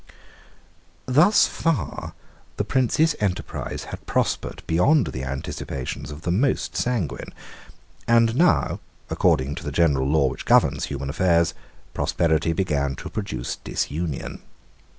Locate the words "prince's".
2.63-3.15